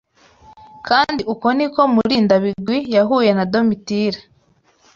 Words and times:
Kandi 0.87 1.21
uko 1.33 1.47
ni 1.57 1.67
ko 1.73 1.81
Murindabigwi 1.93 2.77
yahuye 2.95 3.31
na 3.37 3.45
Domitira. 3.53 4.19